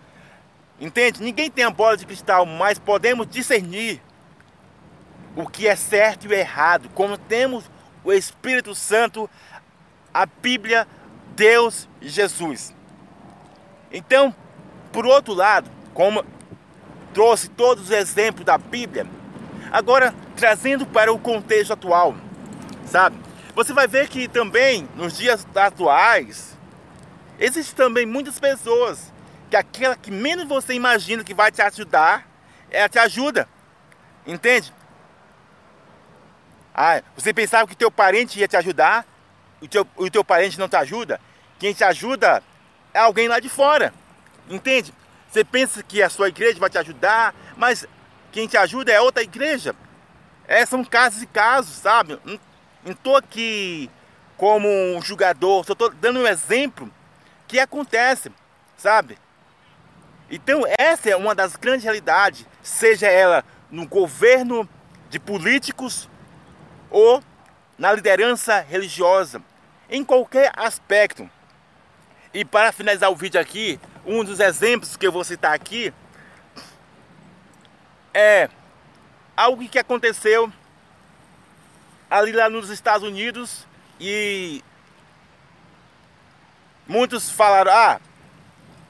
Entende? 0.79 1.21
Ninguém 1.21 1.49
tem 1.49 1.63
a 1.63 1.69
bola 1.69 1.95
de 1.95 2.07
cristal, 2.07 2.43
mas 2.43 2.79
podemos 2.79 3.27
discernir 3.27 4.01
o 5.35 5.47
que 5.47 5.67
é 5.67 5.75
certo 5.75 6.25
e 6.27 6.33
errado. 6.33 6.89
Como 6.93 7.17
temos 7.17 7.71
o 8.03 8.11
Espírito 8.11 8.73
Santo, 8.75 9.29
a 10.13 10.25
Bíblia, 10.25 10.87
Deus 11.35 11.87
Jesus. 12.01 12.75
Então, 13.91 14.35
por 14.91 15.05
outro 15.05 15.33
lado, 15.33 15.69
como 15.93 16.25
trouxe 17.13 17.49
todos 17.49 17.85
os 17.85 17.91
exemplos 17.91 18.45
da 18.45 18.57
Bíblia, 18.57 19.07
agora 19.71 20.13
trazendo 20.35 20.85
para 20.85 21.11
o 21.13 21.19
contexto 21.19 21.73
atual, 21.73 22.15
sabe? 22.85 23.17
Você 23.55 23.71
vai 23.71 23.87
ver 23.87 24.09
que 24.09 24.27
também 24.27 24.89
nos 24.95 25.15
dias 25.15 25.45
atuais 25.55 26.53
Existem 27.39 27.75
também 27.75 28.05
muitas 28.05 28.39
pessoas 28.39 29.11
que 29.49 29.55
aquela 29.57 29.95
que 29.95 30.11
menos 30.11 30.47
você 30.47 30.73
imagina 30.73 31.23
que 31.23 31.33
vai 31.33 31.51
te 31.51 31.61
ajudar, 31.61 32.27
ela 32.71 32.87
te 32.87 32.99
ajuda. 32.99 33.47
Entende? 34.25 34.73
Ah, 36.73 37.01
você 37.15 37.33
pensava 37.33 37.67
que 37.67 37.75
teu 37.75 37.91
parente 37.91 38.39
ia 38.39 38.47
te 38.47 38.57
ajudar, 38.57 39.05
o 39.61 39.67
teu, 39.67 39.87
o 39.95 40.09
teu 40.09 40.23
parente 40.23 40.59
não 40.59 40.67
te 40.67 40.75
ajuda. 40.75 41.21
Quem 41.59 41.73
te 41.73 41.83
ajuda 41.83 42.43
é 42.93 42.99
alguém 42.99 43.27
lá 43.27 43.39
de 43.39 43.47
fora. 43.47 43.93
Entende? 44.49 44.93
Você 45.29 45.43
pensa 45.43 45.81
que 45.83 46.01
a 46.01 46.09
sua 46.09 46.29
igreja 46.29 46.59
vai 46.59 46.69
te 46.69 46.77
ajudar, 46.77 47.33
mas 47.55 47.85
quem 48.31 48.47
te 48.47 48.57
ajuda 48.57 48.91
é 48.91 48.99
outra 48.99 49.23
igreja. 49.23 49.75
É, 50.47 50.65
são 50.65 50.83
casos 50.83 51.21
e 51.21 51.27
casos, 51.27 51.75
sabe? 51.75 52.19
Não 52.83 52.91
estou 52.91 53.15
aqui 53.15 53.89
como 54.35 54.67
um 54.67 55.01
julgador, 55.01 55.63
só 55.63 55.73
estou 55.73 55.89
dando 55.91 56.19
um 56.19 56.27
exemplo 56.27 56.91
que 57.47 57.59
acontece, 57.59 58.31
sabe? 58.75 59.17
Então 60.29 60.63
essa 60.77 61.09
é 61.09 61.15
uma 61.15 61.33
das 61.33 61.55
grandes 61.55 61.83
realidades, 61.83 62.45
seja 62.61 63.07
ela 63.07 63.45
no 63.71 63.87
governo 63.87 64.67
de 65.09 65.19
políticos 65.19 66.09
ou 66.93 67.23
na 67.75 67.91
liderança 67.91 68.59
religiosa, 68.61 69.41
em 69.89 70.05
qualquer 70.05 70.51
aspecto. 70.55 71.27
E 72.31 72.45
para 72.45 72.71
finalizar 72.71 73.11
o 73.11 73.15
vídeo 73.15 73.41
aqui, 73.41 73.79
um 74.05 74.23
dos 74.23 74.39
exemplos 74.39 74.95
que 74.95 75.05
eu 75.05 75.11
vou 75.11 75.23
citar 75.23 75.53
aqui 75.53 75.91
é 78.13 78.47
algo 79.35 79.67
que 79.67 79.79
aconteceu 79.79 80.53
ali 82.09 82.31
lá 82.31 82.47
nos 82.47 82.69
Estados 82.69 83.07
Unidos 83.07 83.65
e 83.99 84.63
muitos 86.87 87.31
falaram, 87.31 87.71
ah, 87.71 87.99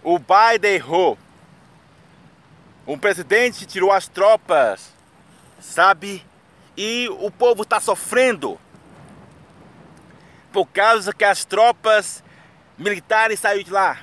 o 0.03 0.19
Biden 0.19 0.73
errou. 0.73 1.17
O 2.85 2.97
presidente 2.97 3.65
tirou 3.65 3.93
as 3.93 4.09
tropas, 4.09 4.91
sabe? 5.57 6.21
E 6.75 7.07
o 7.19 7.29
povo 7.29 7.63
está 7.63 7.79
sofrendo 7.79 8.59
por 10.51 10.67
causa 10.67 11.13
que 11.13 11.23
as 11.23 11.45
tropas 11.45 12.23
militares 12.77 13.39
saíram 13.39 13.63
de 13.63 13.71
lá. 13.71 13.99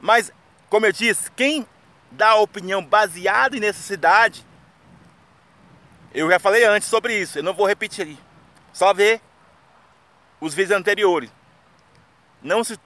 Mas, 0.00 0.32
como 0.68 0.86
eu 0.86 0.92
disse, 0.92 1.30
quem 1.32 1.66
dá 2.10 2.30
a 2.30 2.40
opinião 2.40 2.84
baseada 2.84 3.56
em 3.56 3.60
necessidade, 3.60 4.46
eu 6.14 6.30
já 6.30 6.38
falei 6.38 6.64
antes 6.64 6.88
sobre 6.88 7.20
isso, 7.20 7.38
eu 7.38 7.42
não 7.42 7.54
vou 7.54 7.66
repetir. 7.66 8.16
Só 8.72 8.92
ver 8.94 9.20
os 10.40 10.54
vídeos 10.54 10.78
anteriores. 10.78 11.30
Não 12.42 12.62
se 12.62 12.78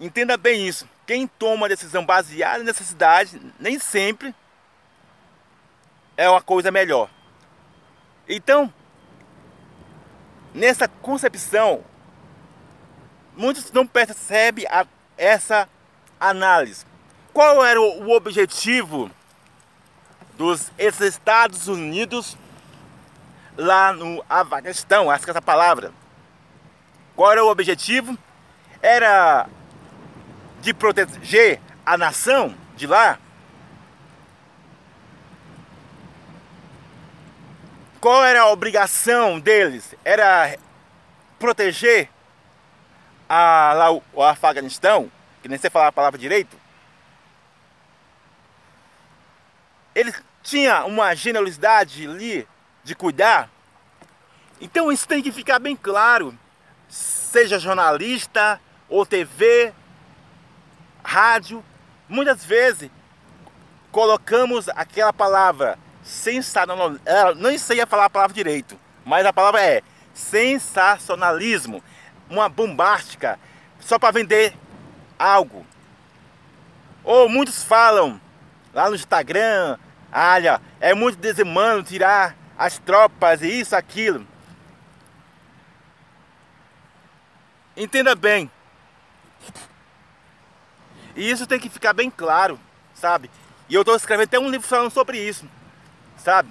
entenda 0.00 0.36
bem 0.36 0.66
isso. 0.66 0.88
Quem 1.06 1.26
toma 1.26 1.68
decisão 1.68 2.04
baseada 2.04 2.60
em 2.60 2.66
necessidade, 2.66 3.40
nem 3.58 3.78
sempre 3.78 4.34
é 6.16 6.28
uma 6.28 6.40
coisa 6.40 6.70
melhor. 6.70 7.10
Então, 8.28 8.72
nessa 10.54 10.88
concepção, 10.88 11.84
muitos 13.36 13.70
não 13.72 13.86
percebem 13.86 14.66
a, 14.66 14.86
essa 15.16 15.68
análise. 16.18 16.86
Qual 17.32 17.64
era 17.64 17.80
o, 17.80 18.10
objetivo 18.12 19.10
dos 20.36 20.70
Estados 20.78 21.68
Unidos 21.68 22.36
lá 23.56 23.92
no 23.92 24.24
Afeganistão? 24.28 25.10
Acho 25.10 25.24
que 25.24 25.30
essa 25.30 25.42
palavra. 25.42 25.92
Qual 27.16 27.30
era 27.30 27.44
o 27.44 27.50
objetivo? 27.50 28.16
Era 28.80 29.48
de 30.60 30.72
proteger 30.72 31.60
a 31.84 31.98
nação 31.98 32.54
de 32.76 32.86
lá? 32.86 33.18
Qual 38.04 38.22
era 38.22 38.42
a 38.42 38.50
obrigação 38.50 39.40
deles? 39.40 39.94
Era 40.04 40.58
proteger 41.38 42.10
a, 43.26 43.72
lá, 43.74 43.92
o, 43.92 44.02
o 44.12 44.22
Afeganistão, 44.22 45.10
que 45.40 45.48
nem 45.48 45.56
sei 45.56 45.70
falar 45.70 45.86
a 45.86 45.92
palavra 45.92 46.18
direito. 46.18 46.54
Ele 49.94 50.12
tinha 50.42 50.84
uma 50.84 51.14
generosidade 51.14 52.06
ali 52.06 52.46
de 52.82 52.94
cuidar. 52.94 53.48
Então 54.60 54.92
isso 54.92 55.08
tem 55.08 55.22
que 55.22 55.32
ficar 55.32 55.58
bem 55.58 55.74
claro. 55.74 56.38
Seja 56.90 57.58
jornalista 57.58 58.60
ou 58.86 59.06
TV, 59.06 59.72
rádio, 61.02 61.64
muitas 62.06 62.44
vezes 62.44 62.90
colocamos 63.90 64.68
aquela 64.68 65.10
palavra 65.10 65.78
sensacionalismo. 66.04 67.00
Não 67.36 67.58
sei 67.58 67.80
a 67.80 67.86
falar 67.86 68.04
a 68.04 68.10
palavra 68.10 68.34
direito, 68.34 68.78
mas 69.04 69.24
a 69.24 69.32
palavra 69.32 69.62
é 69.62 69.82
sensacionalismo, 70.12 71.82
uma 72.28 72.48
bombástica, 72.48 73.38
só 73.80 73.98
para 73.98 74.12
vender 74.12 74.54
algo. 75.18 75.66
Ou 77.02 77.28
muitos 77.28 77.64
falam 77.64 78.20
lá 78.72 78.88
no 78.88 78.94
Instagram, 78.94 79.78
olha, 80.12 80.60
é 80.80 80.94
muito 80.94 81.18
desumano 81.18 81.82
tirar 81.82 82.36
as 82.56 82.78
tropas 82.78 83.42
e 83.42 83.60
isso, 83.60 83.74
aquilo. 83.74 84.26
Entenda 87.76 88.14
bem. 88.14 88.50
E 91.16 91.28
isso 91.28 91.46
tem 91.46 91.58
que 91.58 91.68
ficar 91.68 91.92
bem 91.92 92.10
claro, 92.10 92.58
sabe? 92.94 93.30
E 93.68 93.74
eu 93.74 93.82
estou 93.82 93.96
escrevendo 93.96 94.26
até 94.26 94.38
um 94.38 94.50
livro 94.50 94.66
falando 94.66 94.90
sobre 94.90 95.18
isso 95.18 95.48
sabe? 96.24 96.48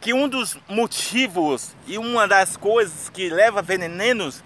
Que 0.00 0.14
um 0.14 0.28
dos 0.28 0.56
motivos 0.68 1.74
e 1.86 1.98
uma 1.98 2.28
das 2.28 2.56
coisas 2.56 3.08
que 3.08 3.28
leva 3.28 3.60
venenos 3.60 4.42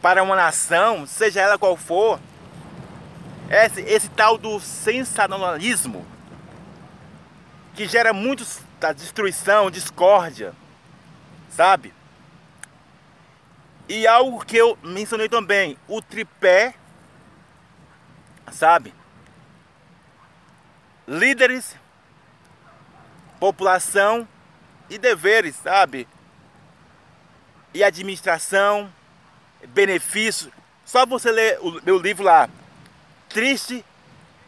para 0.00 0.22
uma 0.22 0.34
nação, 0.34 1.06
seja 1.06 1.42
ela 1.42 1.58
qual 1.58 1.76
for, 1.76 2.18
é 3.50 3.66
esse, 3.66 3.82
esse 3.82 4.08
tal 4.08 4.38
do 4.38 4.58
sensacionalismo 4.58 6.06
que 7.74 7.86
gera 7.86 8.12
muito 8.14 8.46
da 8.80 8.92
destruição, 8.92 9.70
discórdia, 9.70 10.54
sabe? 11.50 11.92
E 13.88 14.06
algo 14.06 14.44
que 14.44 14.56
eu 14.56 14.78
mencionei 14.82 15.28
também, 15.28 15.76
o 15.86 16.00
tripé, 16.00 16.74
sabe? 18.50 18.94
Líderes 21.06 21.76
população 23.42 24.28
e 24.88 24.96
deveres, 24.96 25.56
sabe? 25.56 26.06
E 27.74 27.82
administração, 27.82 28.88
benefícios. 29.70 30.48
Só 30.84 31.04
você 31.04 31.32
ler 31.32 31.58
o 31.60 31.80
meu 31.82 31.98
livro 31.98 32.22
lá, 32.22 32.48
Triste 33.28 33.84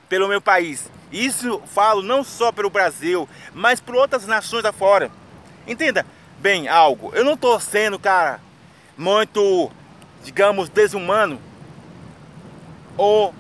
pelo 0.09 0.29
meu 0.29 0.41
país. 0.41 0.89
Isso 1.11 1.61
falo 1.67 2.03
não 2.03 2.23
só 2.23 2.53
pelo 2.53 2.71
Brasil, 2.71 3.29
mas 3.53 3.81
por 3.81 3.97
outras 3.97 4.29
nações 4.29 4.65
afora. 4.65 5.11
Entenda 5.67 6.07
bem 6.39 6.69
algo. 6.69 7.11
Eu 7.17 7.25
não 7.25 7.35
estou 7.35 7.59
sendo, 7.59 7.99
cara, 7.99 8.41
muito, 8.97 9.73
digamos, 10.23 10.69
desumano 10.69 11.41
ou 12.97 13.35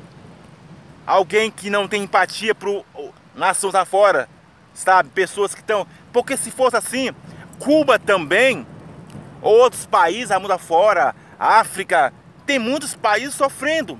alguém 1.06 1.48
que 1.48 1.70
não 1.70 1.86
tem 1.86 2.02
empatia 2.02 2.56
por 2.56 2.84
nações 3.36 3.76
afora 3.76 4.28
sabe? 4.74 5.08
Pessoas 5.10 5.54
que 5.54 5.60
estão. 5.60 5.86
Porque 6.12 6.36
se 6.36 6.50
fosse 6.50 6.76
assim, 6.76 7.10
Cuba 7.58 7.98
também, 7.98 8.66
outros 9.40 9.86
países, 9.86 10.30
a 10.30 10.38
mundo 10.38 10.52
afora, 10.52 11.14
África, 11.38 12.12
tem 12.44 12.58
muitos 12.58 12.94
países 12.94 13.34
sofrendo. 13.34 13.98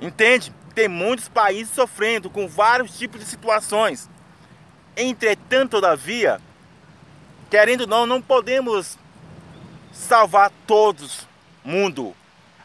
Entende? 0.00 0.52
Tem 0.74 0.88
muitos 0.88 1.28
países 1.28 1.72
sofrendo 1.72 2.28
com 2.28 2.48
vários 2.48 2.98
tipos 2.98 3.20
de 3.20 3.26
situações. 3.26 4.10
Entretanto, 4.96 5.72
todavia, 5.72 6.40
querendo 7.50 7.82
ou 7.82 7.86
não, 7.86 8.06
não 8.06 8.20
podemos 8.20 8.98
salvar 9.92 10.50
todos 10.66 11.28
mundo. 11.64 12.14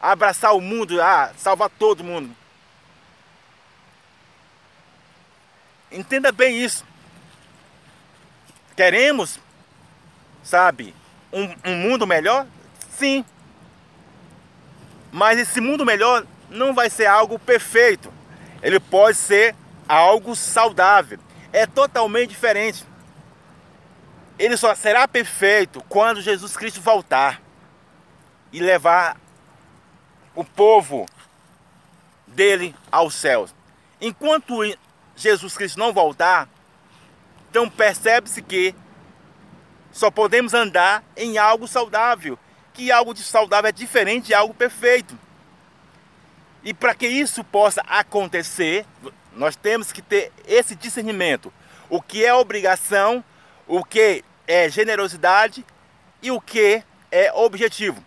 Abraçar 0.02 0.56
o 0.56 0.62
mundo, 0.62 1.02
ah, 1.02 1.32
salvar 1.38 1.70
todo 1.70 2.04
mundo. 2.04 2.36
Entenda 5.92 6.32
bem 6.32 6.64
isso. 6.64 6.86
Queremos, 8.76 9.40
sabe, 10.44 10.94
um, 11.34 11.44
um 11.66 11.76
mundo 11.76 12.06
melhor? 12.06 12.46
Sim. 12.92 13.26
Mas 15.12 15.40
esse 15.40 15.60
mundo 15.60 15.86
melhor 15.86 16.26
não 16.50 16.74
vai 16.74 16.90
ser 16.90 17.06
algo 17.06 17.40
perfeito. 17.40 18.14
Ele 18.62 18.80
pode 18.80 19.18
ser 19.18 19.56
algo 19.88 20.36
saudável. 20.36 21.20
É 21.52 21.66
totalmente 21.66 22.30
diferente. 22.30 22.86
Ele 24.38 24.56
só 24.56 24.74
será 24.76 25.08
perfeito 25.08 25.84
quando 25.90 26.22
Jesus 26.22 26.56
Cristo 26.56 26.80
voltar 26.80 27.42
e 28.54 28.60
levar 28.60 29.18
o 30.36 30.44
povo 30.44 31.06
dele 32.26 32.76
aos 32.92 33.14
céus. 33.14 33.54
Enquanto 34.00 34.64
Jesus 35.22 35.56
Cristo 35.56 35.80
não 35.80 35.94
voltar, 35.94 36.48
então 37.50 37.70
percebe-se 37.70 38.42
que 38.42 38.76
só 39.92 40.10
podemos 40.12 40.54
andar 40.54 41.04
em 41.18 41.38
algo 41.38 41.68
saudável, 41.68 42.38
que 42.74 42.92
algo 42.92 43.14
de 43.14 43.24
saudável 43.24 43.70
é 43.70 43.72
diferente 43.72 44.28
de 44.28 44.34
algo 44.34 44.54
perfeito. 44.54 45.18
E 46.64 46.74
para 46.74 46.94
que 46.94 47.08
isso 47.08 47.44
possa 47.44 47.82
acontecer, 47.82 48.86
nós 49.34 49.56
temos 49.56 49.92
que 49.92 50.02
ter 50.02 50.32
esse 50.48 50.76
discernimento. 50.76 51.52
O 51.90 52.02
que 52.02 52.24
é 52.24 52.34
obrigação, 52.34 53.24
o 53.68 53.84
que 53.84 54.24
é 54.48 54.70
generosidade 54.70 55.66
e 56.22 56.32
o 56.32 56.40
que 56.40 56.84
é 57.12 57.32
objetivo. 57.34 58.04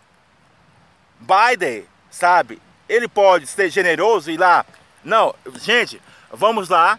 Biden, 1.19 1.85
sabe, 2.11 2.61
ele 2.89 3.09
pode 3.09 3.47
ser 3.47 3.71
generoso 3.71 4.31
e 4.31 4.37
lá, 4.37 4.67
não, 5.05 5.35
gente, 5.57 6.01
vamos 6.33 6.69
lá 6.69 6.99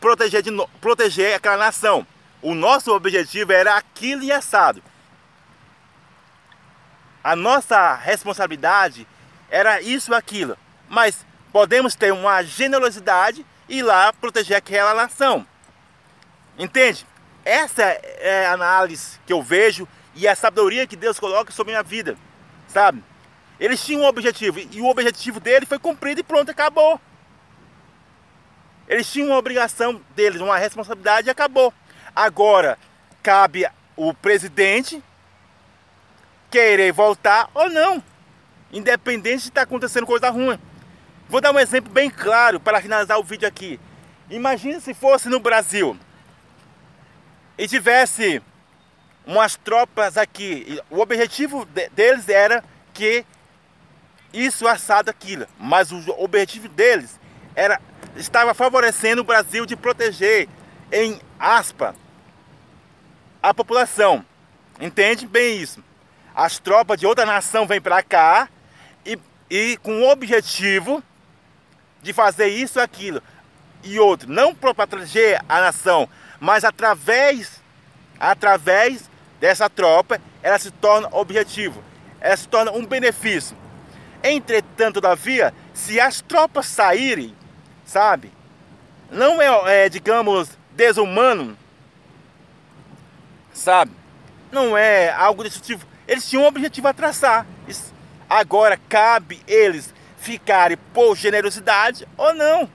proteger, 0.00 0.42
de, 0.42 0.50
proteger 0.80 1.34
aquela 1.34 1.56
nação. 1.56 2.06
O 2.42 2.54
nosso 2.54 2.92
objetivo 2.94 3.52
era 3.52 3.76
aquilo 3.76 4.22
e 4.22 4.30
assado. 4.30 4.82
A 7.22 7.34
nossa 7.34 7.94
responsabilidade 7.94 9.08
era 9.48 9.80
isso 9.80 10.12
e 10.12 10.14
aquilo. 10.14 10.58
Mas 10.88 11.24
podemos 11.50 11.94
ter 11.94 12.12
uma 12.12 12.42
generosidade 12.42 13.46
e 13.66 13.78
ir 13.78 13.82
lá 13.82 14.12
proteger 14.12 14.58
aquela 14.58 14.92
nação. 14.92 15.46
Entende? 16.58 17.06
Essa 17.42 17.82
é 17.82 18.46
a 18.46 18.52
análise 18.52 19.18
que 19.26 19.32
eu 19.32 19.42
vejo 19.42 19.88
e 20.14 20.28
a 20.28 20.36
sabedoria 20.36 20.86
que 20.86 20.96
Deus 20.96 21.18
coloca 21.18 21.50
sobre 21.50 21.72
a 21.72 21.76
minha 21.76 21.82
vida. 21.82 22.16
Sabe? 22.68 23.02
Eles 23.58 23.82
tinham 23.82 24.02
um 24.02 24.06
objetivo 24.06 24.58
e 24.58 24.80
o 24.82 24.86
objetivo 24.86 25.40
dele 25.40 25.64
foi 25.64 25.78
cumprido 25.78 26.20
e 26.20 26.24
pronto, 26.24 26.50
acabou. 26.50 27.00
Eles 28.88 29.10
tinham 29.10 29.28
uma 29.28 29.38
obrigação 29.38 30.00
deles, 30.14 30.40
uma 30.40 30.58
responsabilidade 30.58 31.28
e 31.28 31.30
acabou. 31.30 31.72
Agora, 32.14 32.78
cabe 33.22 33.66
o 33.96 34.12
presidente 34.12 35.02
querer 36.50 36.92
voltar 36.92 37.48
ou 37.54 37.68
não, 37.68 38.02
independente 38.72 39.42
de 39.42 39.48
estar 39.48 39.62
tá 39.62 39.62
acontecendo 39.62 40.06
coisa 40.06 40.30
ruim. 40.30 40.58
Vou 41.28 41.40
dar 41.40 41.52
um 41.52 41.58
exemplo 41.58 41.92
bem 41.92 42.10
claro 42.10 42.60
para 42.60 42.80
finalizar 42.80 43.18
o 43.18 43.24
vídeo 43.24 43.48
aqui. 43.48 43.80
Imagine 44.30 44.80
se 44.80 44.94
fosse 44.94 45.28
no 45.28 45.40
Brasil 45.40 45.98
e 47.56 47.66
tivesse 47.66 48.42
umas 49.26 49.56
tropas 49.56 50.16
aqui. 50.16 50.80
O 50.90 51.00
objetivo 51.00 51.66
deles 51.92 52.28
era 52.28 52.62
que 52.92 53.24
isso 54.32 54.66
assado 54.68 55.10
aquilo, 55.10 55.46
mas 55.58 55.90
o 55.92 56.10
objetivo 56.18 56.68
deles 56.68 57.18
era 57.54 57.80
estava 58.16 58.54
favorecendo 58.54 59.22
o 59.22 59.24
Brasil 59.24 59.66
de 59.66 59.76
proteger 59.76 60.48
em 60.92 61.20
aspa 61.38 61.94
a 63.42 63.52
população. 63.52 64.24
Entende 64.80 65.26
bem 65.26 65.58
isso? 65.58 65.82
As 66.34 66.58
tropas 66.58 66.98
de 66.98 67.06
outra 67.06 67.26
nação 67.26 67.66
vêm 67.66 67.80
para 67.80 68.02
cá 68.02 68.48
e, 69.04 69.18
e 69.50 69.76
com 69.82 70.02
o 70.02 70.10
objetivo 70.10 71.02
de 72.02 72.12
fazer 72.12 72.48
isso 72.48 72.80
aquilo. 72.80 73.22
E 73.82 73.98
outro, 73.98 74.30
não 74.30 74.54
para 74.54 74.74
proteger 74.74 75.42
a 75.48 75.60
nação, 75.60 76.08
mas 76.40 76.64
através, 76.64 77.60
através 78.18 79.10
dessa 79.40 79.68
tropa, 79.68 80.20
ela 80.42 80.58
se 80.58 80.70
torna 80.70 81.08
objetivo, 81.12 81.82
ela 82.20 82.36
se 82.36 82.48
torna 82.48 82.72
um 82.72 82.86
benefício. 82.86 83.56
Entretanto, 84.22 84.94
todavia, 84.94 85.52
se 85.74 86.00
as 86.00 86.22
tropas 86.22 86.66
saírem, 86.66 87.34
sabe, 87.94 88.32
não 89.08 89.40
é, 89.40 89.84
é 89.84 89.88
digamos, 89.88 90.48
desumano, 90.72 91.56
sabe, 93.52 93.92
não 94.50 94.76
é 94.76 95.12
algo 95.12 95.44
destrutivo. 95.44 95.86
Eles 96.08 96.28
tinham 96.28 96.42
um 96.42 96.48
objetivo 96.48 96.88
a 96.88 96.92
traçar. 96.92 97.46
Agora 98.28 98.76
cabe 98.88 99.40
eles 99.46 99.94
ficarem 100.18 100.76
por 100.92 101.14
generosidade 101.14 102.04
ou 102.16 102.34
não. 102.34 102.68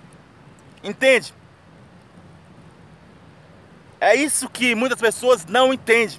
Entende? 0.82 1.34
É 4.00 4.16
isso 4.16 4.48
que 4.48 4.74
muitas 4.74 5.02
pessoas 5.02 5.46
não 5.46 5.74
entendem. 5.74 6.18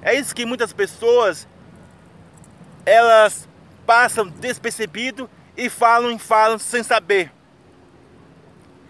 É 0.00 0.14
isso 0.14 0.32
que 0.32 0.46
muitas 0.46 0.72
pessoas 0.72 1.48
elas 2.84 3.48
passam 3.84 4.28
despercebido 4.28 5.28
e 5.56 5.68
falam 5.68 6.12
e 6.12 6.18
falam 6.20 6.56
sem 6.56 6.84
saber. 6.84 7.34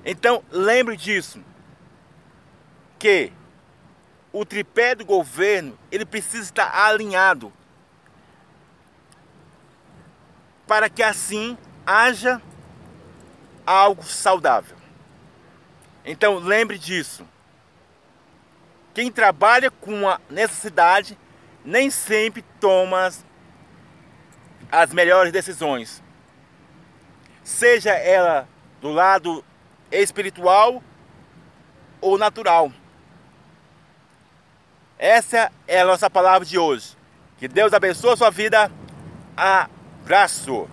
Então 0.06 0.44
lembre 0.52 0.96
disso. 0.96 1.42
Que 2.96 3.32
o 4.32 4.44
tripé 4.44 4.94
do 4.94 5.04
governo 5.04 5.76
ele 5.90 6.06
precisa 6.06 6.44
estar 6.44 6.72
alinhado 6.72 7.52
para 10.66 10.88
que 10.88 11.02
assim 11.02 11.58
haja 11.84 12.40
algo 13.66 14.04
saudável. 14.04 14.76
Então 16.04 16.38
lembre 16.38 16.78
disso. 16.78 17.26
Quem 18.94 19.10
trabalha 19.10 19.70
com 19.70 20.08
a 20.08 20.20
necessidade 20.30 21.18
nem 21.64 21.90
sempre 21.90 22.42
toma 22.60 23.10
as 24.70 24.92
melhores 24.92 25.32
decisões. 25.32 26.02
Seja 27.42 27.90
ela 27.90 28.48
do 28.80 28.90
lado 28.90 29.44
espiritual 29.90 30.82
ou 32.00 32.18
natural. 32.18 32.72
Essa 34.98 35.50
é 35.66 35.80
a 35.80 35.84
nossa 35.84 36.08
palavra 36.08 36.46
de 36.46 36.58
hoje. 36.58 36.96
Que 37.38 37.46
Deus 37.46 37.72
abençoe 37.72 38.12
a 38.12 38.16
sua 38.16 38.30
vida. 38.30 38.70
Abraço. 39.36 40.68